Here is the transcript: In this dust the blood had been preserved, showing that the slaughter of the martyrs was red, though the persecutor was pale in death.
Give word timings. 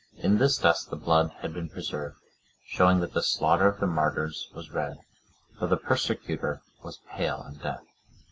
In 0.17 0.39
this 0.39 0.57
dust 0.57 0.89
the 0.89 0.95
blood 0.95 1.29
had 1.41 1.53
been 1.53 1.69
preserved, 1.69 2.17
showing 2.69 3.01
that 3.01 3.13
the 3.13 3.21
slaughter 3.21 3.67
of 3.67 3.79
the 3.79 3.85
martyrs 3.85 4.49
was 4.55 4.71
red, 4.71 4.97
though 5.59 5.67
the 5.67 5.77
persecutor 5.77 6.63
was 6.81 6.99
pale 7.11 7.43
in 7.47 7.57
death. 7.59 7.83